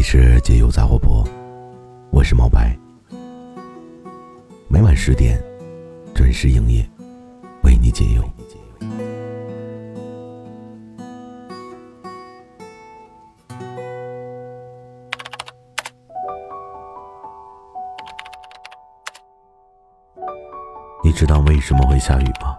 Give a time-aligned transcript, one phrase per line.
[0.00, 1.22] 里是解忧杂货铺，
[2.10, 2.74] 我是毛白。
[4.66, 5.38] 每晚十点
[6.14, 6.82] 准时营业，
[7.64, 8.24] 为你解忧。
[21.04, 22.56] 你知道为什么会下雨吗？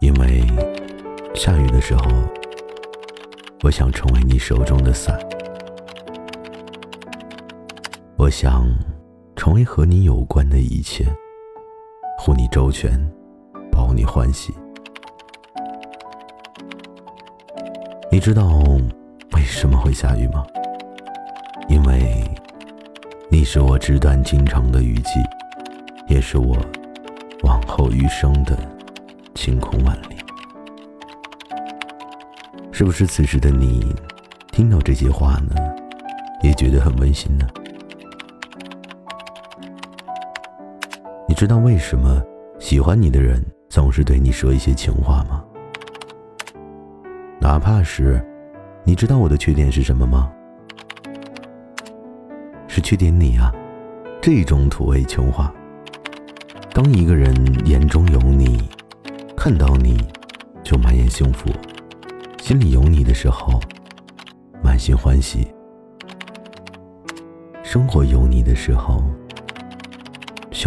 [0.00, 0.46] 因为
[1.34, 2.02] 下雨的时候，
[3.62, 5.18] 我想成为你手中的伞。
[8.18, 8.68] 我想
[9.36, 11.06] 成为和你有关的一切，
[12.18, 12.90] 护你周全，
[13.70, 14.52] 保你欢喜。
[18.10, 18.48] 你知道
[19.34, 20.44] 为什么会下雨吗？
[21.68, 22.28] 因为
[23.30, 25.12] 你是我纸短情长的雨季，
[26.08, 26.56] 也是我
[27.44, 28.58] 往后余生的
[29.36, 30.16] 晴空万里。
[32.72, 33.94] 是不是此时的你
[34.50, 35.54] 听到这些话呢，
[36.42, 37.46] 也觉得很温馨呢？
[41.38, 42.20] 知道为什么
[42.58, 45.44] 喜欢你的人总是对你说一些情话吗？
[47.38, 48.20] 哪怕是，
[48.82, 50.32] 你知道我的缺点是什么吗？
[52.66, 53.54] 是缺点你啊！
[54.20, 55.54] 这种土味情话。
[56.74, 57.32] 当一个人
[57.64, 58.68] 眼中有你，
[59.36, 59.96] 看到你
[60.64, 61.48] 就满眼幸福，
[62.42, 63.60] 心里有你的时候
[64.60, 65.46] 满心欢喜，
[67.62, 69.00] 生活有你的时候。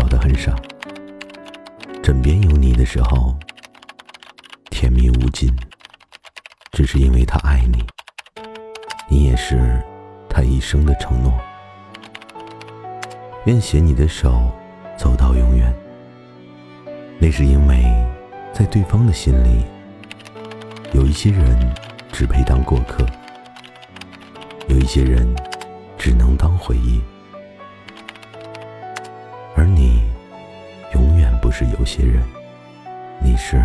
[0.00, 0.56] 笑得很傻，
[2.02, 3.36] 枕边有你的时候，
[4.70, 5.54] 甜蜜无尽。
[6.72, 7.84] 只是因为他爱你，
[9.10, 9.78] 你也是
[10.26, 11.38] 他一生的承诺。
[13.44, 14.50] 愿携你的手
[14.96, 15.70] 走到永远。
[17.18, 17.84] 那是因为，
[18.54, 19.66] 在对方的心里，
[20.94, 21.74] 有一些人
[22.10, 23.04] 只配当过客，
[24.66, 25.28] 有一些人
[25.98, 27.02] 只能当回忆。
[31.60, 32.22] 是有些人，
[33.22, 33.60] 你是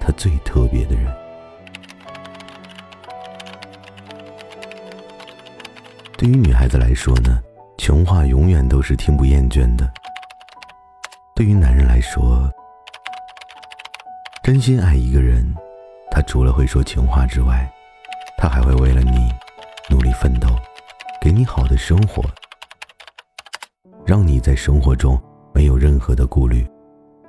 [0.00, 1.06] 他最特别的人。
[6.18, 7.40] 对于女孩子来说呢，
[7.78, 9.88] 情话永远都是听不厌倦的。
[11.36, 12.50] 对于男人来说，
[14.42, 15.54] 真心爱一个人，
[16.10, 17.72] 他除了会说情话之外，
[18.36, 19.32] 他还会为了你
[19.88, 20.48] 努力奋斗，
[21.20, 22.24] 给你好的生活。
[24.04, 25.16] 让你在生活中
[25.54, 26.68] 没有任何的顾虑，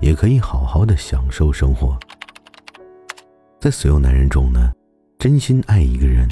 [0.02, 1.96] 也可以好好的享受生活。
[3.60, 4.72] 在所有男人中呢，
[5.16, 6.28] 真心爱一个人，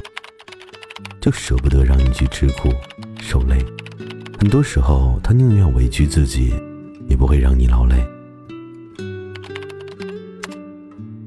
[1.20, 2.69] 就舍不得让你去吃苦
[3.20, 3.64] 受累。
[4.41, 6.53] 很多时候，他宁愿委屈自己，
[7.09, 8.04] 也不会让你劳累。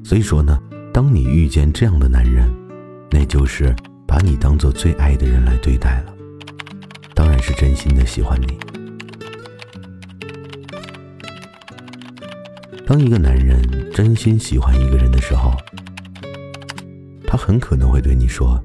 [0.04, 0.60] 所以说呢，
[0.92, 2.54] 当你遇见这样的男人，
[3.10, 3.74] 那就是
[4.06, 6.14] 把你当做最爱的人来对待了，
[7.14, 8.58] 当然是真心的喜欢你。
[12.86, 13.60] 当一个男人
[13.92, 15.52] 真心喜欢一个人的时候，
[17.26, 18.62] 他很可能会对你说：“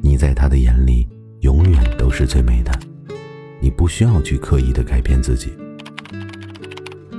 [0.00, 1.06] 你在他的眼里
[1.40, 2.72] 永远都是最美的，
[3.60, 5.52] 你不需要去刻意的改变自己，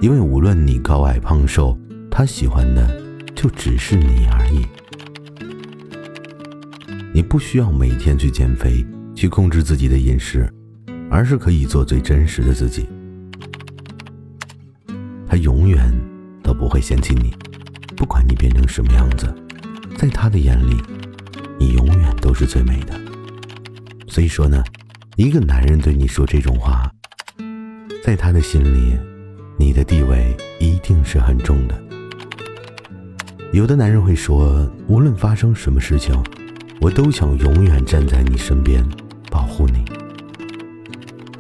[0.02, 1.78] 因为无论你高矮胖瘦，
[2.10, 3.00] 他喜欢的
[3.36, 4.66] 就只是你而已。
[7.14, 10.52] 你不需要每天去减肥，去控制自己的饮食，
[11.10, 12.88] 而是可以做最真实的自己。”
[15.32, 15.90] 他永远
[16.44, 17.34] 都不会嫌弃你，
[17.96, 19.34] 不管你变成什么样子，
[19.98, 20.76] 在他的眼里，
[21.58, 23.00] 你永远都是最美的。
[24.10, 24.62] 所以说呢，
[25.16, 26.92] 一个男人对你说这种话，
[28.04, 29.00] 在他的心里，
[29.58, 31.82] 你的地位一定是很重的。
[33.54, 36.14] 有的男人会说，无论发生什么事情，
[36.82, 38.86] 我都想永远站在你身边，
[39.30, 39.86] 保护你。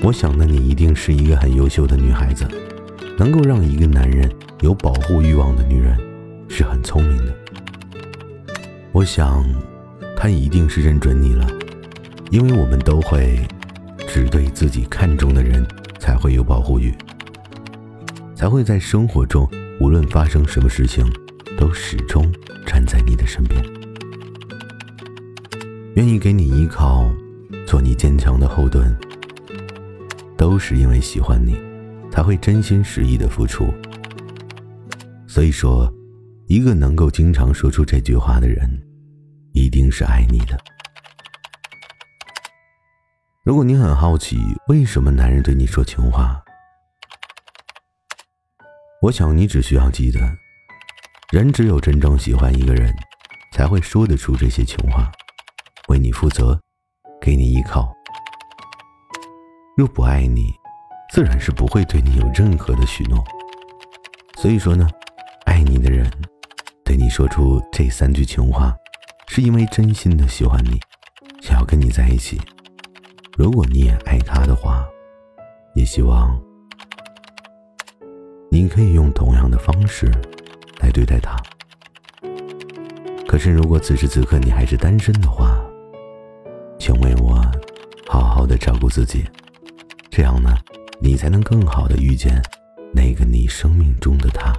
[0.01, 2.48] 我想，那你一定是一个很优秀的女孩子。
[3.18, 4.30] 能够让一个男人
[4.62, 5.98] 有保护欲望的女人，
[6.50, 7.36] 是很聪明的。
[8.92, 9.46] 我想，
[10.16, 11.48] 她一定是认准你了，
[12.30, 13.40] 因为我们都会
[14.08, 15.66] 只对自己看中的人
[16.00, 16.94] 才会有保护欲，
[18.36, 19.50] 才会在生活中
[19.80, 21.06] 无论发生什么事情，
[21.57, 22.31] 都始终
[22.66, 23.64] 站在你的身边，
[25.96, 27.10] 愿意给你依靠，
[27.66, 28.96] 做你坚强的后盾，
[30.36, 31.70] 都是因为喜欢你。
[32.12, 33.74] 才会真心实意的付出。
[35.25, 35.92] 所以说，
[36.48, 38.69] 一个能够经常说出这句话的人，
[39.54, 40.58] 一定是爱你的。
[43.44, 44.38] 如果你很好奇
[44.68, 46.44] 为什么男人对你说情话，
[49.02, 50.19] 我想你只需要记得，
[51.31, 52.94] 人只有真正喜欢一个人，
[53.54, 55.12] 才会说得出这些情话，
[55.88, 56.60] 为你负责，
[57.19, 57.92] 给你依靠，
[59.75, 60.54] 若不爱你，
[61.12, 63.22] 自然是不会对你有任何的许诺。
[64.38, 64.90] 所以说呢，
[65.44, 66.10] 爱你的人，
[66.86, 68.74] 对你说出这三句情话，
[69.28, 70.80] 是因为真心的喜欢你，
[71.42, 72.40] 想要跟你在一起。
[73.38, 74.86] 如果你也爱他的话，
[75.75, 76.42] 也希望
[78.50, 80.10] 你可以用同样的方式
[80.80, 81.36] 来对待他。
[83.28, 85.62] 可是，如果此时此刻你还是单身的话，
[86.80, 87.42] 请为我
[88.07, 89.25] 好好的照顾自己，
[90.10, 90.57] 这样呢，
[91.03, 92.39] 你才能更好的遇见
[92.94, 94.53] 那个你生命中的他。